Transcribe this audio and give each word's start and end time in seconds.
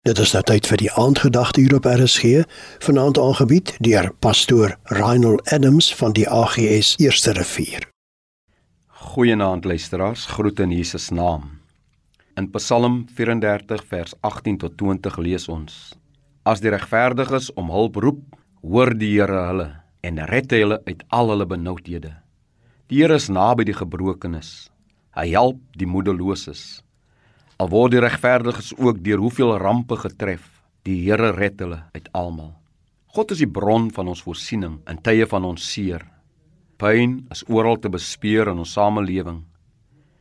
Dit 0.00 0.16
is 0.16 0.30
nou 0.32 0.40
tyd 0.48 0.64
vir 0.64 0.80
die 0.80 0.88
aandgedagte 0.96 1.60
hier 1.60 1.74
op 1.76 1.84
RSG, 1.84 2.46
vanaand 2.80 3.18
aangebied 3.20 3.74
deur 3.84 4.06
pastoor 4.24 4.72
Reinhold 4.96 5.44
Adams 5.52 5.90
van 5.98 6.14
die 6.16 6.24
AGS 6.24 6.94
Eerste 7.04 7.34
Rivier. 7.36 7.84
Goeienaand 9.12 9.68
luisteraars, 9.68 10.24
groete 10.32 10.64
in 10.64 10.72
Jesus 10.72 11.10
naam. 11.12 11.50
In 12.40 12.48
Psalm 12.56 13.02
34 13.12 13.84
vers 13.92 14.16
18 14.24 14.56
tot 14.64 14.80
20 14.80 15.20
lees 15.20 15.48
ons: 15.52 15.92
As 16.48 16.64
die 16.64 16.72
regverdiges 16.72 17.52
om 17.60 17.68
hulp 17.68 18.00
roep, 18.00 18.24
hoor 18.64 18.96
die 18.96 19.18
Here 19.18 19.46
hulle 19.52 19.70
en 20.00 20.24
red 20.32 20.48
hulle 20.56 20.80
uit 20.88 21.04
al 21.12 21.34
hulle 21.34 21.44
benoudhede. 21.44 22.16
Die 22.88 23.04
Here 23.04 23.20
is 23.20 23.28
naby 23.28 23.68
die 23.68 23.76
gebrokenes. 23.76 24.70
Hy 25.12 25.28
help 25.36 25.60
die 25.76 25.86
moedeloses. 25.86 26.80
Al 27.60 27.68
word 27.68 27.92
die 27.92 28.00
regverdiges 28.00 28.70
ook 28.80 29.02
deur 29.04 29.20
hoeveel 29.20 29.50
rampe 29.60 29.98
getref, 30.00 30.46
die 30.88 30.94
Here 31.02 31.34
red 31.36 31.58
hulle 31.60 31.82
uit 31.92 32.06
almal. 32.16 32.54
God 33.12 33.34
is 33.34 33.42
die 33.42 33.50
bron 33.50 33.90
van 33.92 34.08
ons 34.08 34.22
voorsiening 34.24 34.78
in 34.88 35.00
tye 35.04 35.26
van 35.28 35.44
ons 35.44 35.66
seer. 35.68 36.06
Pyn 36.80 37.18
is 37.34 37.42
oral 37.52 37.76
te 37.76 37.90
bespeer 37.92 38.48
in 38.48 38.62
ons 38.62 38.72
samelewing. 38.72 39.42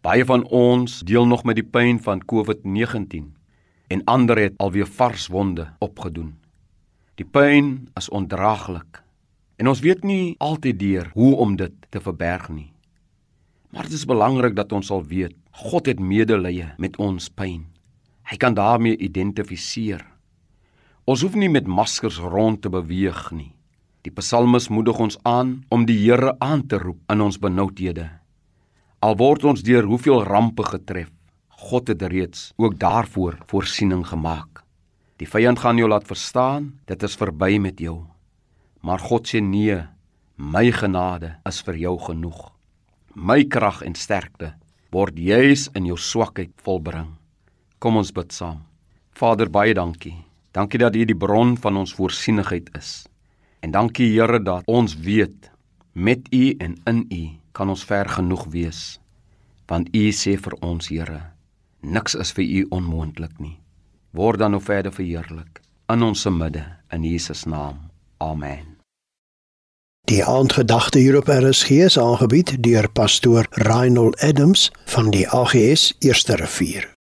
Baie 0.03 0.25
van 0.27 0.43
ons 0.51 0.97
deel 1.07 1.29
nog 1.31 1.45
met 1.47 1.55
die 1.61 1.63
pyn 1.63 2.01
van 2.03 2.19
COVID-19 2.19 3.29
en 3.87 4.03
ander 4.11 4.41
het 4.43 4.59
alweer 4.59 4.89
vars 4.99 5.29
wonde 5.31 5.69
opgedoen. 5.79 6.33
Die 7.15 7.27
pyn 7.27 7.87
is 7.95 8.11
ondraaglik 8.11 8.99
en 9.55 9.71
ons 9.71 9.85
weet 9.85 10.03
nie 10.03 10.35
altyd 10.43 10.79
deur 10.79 11.07
hoe 11.15 11.31
om 11.39 11.55
dit 11.55 11.87
te 11.87 12.03
verberg 12.03 12.51
nie. 12.51 12.73
Maar 13.69 13.85
dit 13.85 13.93
is 13.93 14.05
belangrik 14.09 14.55
dat 14.57 14.71
ons 14.73 14.87
sal 14.89 15.03
weet, 15.05 15.35
God 15.61 15.85
het 15.85 15.99
medelee 16.01 16.71
met 16.81 16.97
ons 16.97 17.29
pyn. 17.29 17.67
Hy 18.29 18.37
kan 18.41 18.55
daarmee 18.57 18.97
identifiseer. 18.97 20.01
Ons 21.05 21.21
hoef 21.25 21.37
nie 21.37 21.49
met 21.49 21.69
maskers 21.69 22.17
rond 22.17 22.61
te 22.61 22.69
beweeg 22.73 23.29
nie. 23.33 23.53
Die 24.05 24.13
psalmis 24.15 24.69
moedig 24.73 24.97
ons 25.01 25.17
aan 25.27 25.59
om 25.69 25.85
die 25.85 25.97
Here 26.01 26.33
aan 26.39 26.65
te 26.67 26.79
roep 26.81 27.01
in 27.13 27.21
ons 27.21 27.37
benoudhede. 27.41 28.09
Al 29.05 29.17
word 29.19 29.45
ons 29.45 29.63
deur 29.65 29.85
hoeveel 29.85 30.23
rampe 30.25 30.65
getref, 30.65 31.11
God 31.69 31.91
het 31.91 32.01
reeds 32.01 32.53
ook 32.57 32.77
daarvoor 32.79 33.41
voorsiening 33.51 34.05
gemaak. 34.07 34.63
Die 35.19 35.27
vyand 35.27 35.59
gaan 35.59 35.77
jou 35.77 35.89
laat 35.91 36.07
verstaan, 36.07 36.71
dit 36.87 37.03
is 37.03 37.17
verby 37.19 37.57
met 37.59 37.79
jou. 37.79 38.05
Maar 38.81 39.03
God 39.03 39.27
sê 39.27 39.43
nee, 39.43 39.83
my 40.37 40.69
genade 40.71 41.35
is 41.45 41.59
vir 41.67 41.83
jou 41.83 41.97
genoeg 41.99 42.47
my 43.19 43.43
krag 43.51 43.81
en 43.83 43.95
sterkte 43.99 44.53
word 44.95 45.17
juis 45.19 45.67
in 45.77 45.85
jou 45.85 45.97
swakheid 45.99 46.53
volbring. 46.63 47.11
Kom 47.79 47.99
ons 47.99 48.11
bid 48.15 48.31
saam. 48.33 48.63
Vader, 49.19 49.51
baie 49.51 49.75
dankie. 49.75 50.15
Dankie 50.55 50.79
dat 50.81 50.95
U 50.95 51.03
die 51.05 51.17
bron 51.17 51.57
van 51.59 51.77
ons 51.77 51.93
voorsienigheid 51.97 52.71
is. 52.79 53.05
En 53.61 53.75
dankie 53.75 54.07
Here 54.13 54.39
dat 54.39 54.63
ons 54.67 54.95
weet 54.95 55.51
met 55.93 56.31
U 56.31 56.55
en 56.63 56.79
in 56.87 57.03
U 57.11 57.23
kan 57.51 57.69
ons 57.69 57.83
ver 57.83 58.09
genoeg 58.09 58.47
wees. 58.55 58.99
Want 59.67 59.91
U 59.93 60.09
sê 60.15 60.37
vir 60.39 60.55
ons, 60.65 60.89
Here, 60.89 61.21
niks 61.83 62.15
is 62.15 62.33
vir 62.33 62.47
U 62.47 62.65
onmoontlik 62.79 63.37
nie. 63.39 63.59
Word 64.15 64.39
dan 64.41 64.55
nou 64.55 64.63
verder 64.63 64.95
verheerlik 64.95 65.61
in 65.89 66.03
ons 66.05 66.25
midde 66.25 66.65
in 66.93 67.05
Jesus 67.05 67.45
naam. 67.45 67.89
Amen. 68.17 68.78
Die 70.09 70.25
aandgedagte 70.25 70.99
hier 70.99 71.17
op 71.17 71.27
RSG 71.27 71.69
is 71.69 71.99
aangebied 71.99 72.63
deur 72.63 72.89
pastoor 72.89 73.45
Reinhold 73.51 74.19
Adams 74.19 74.71
van 74.85 75.09
die 75.09 75.27
AGS 75.29 75.93
Eerste 75.99 76.35
Rivier. 76.35 76.95